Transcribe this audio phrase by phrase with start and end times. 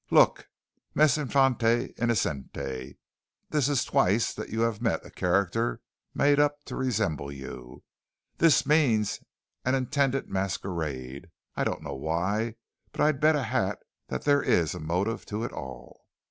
[0.09, 0.49] "Look,
[0.95, 2.97] mes infante innocente,
[3.51, 5.79] this is twice that you've met a character
[6.15, 7.83] made up to resemble you.
[8.39, 9.19] This means
[9.63, 11.29] an intended masquerade.
[11.55, 12.55] I don't know why.
[12.91, 13.77] But I'll bet a hat
[14.07, 16.01] that there is a motive to it all."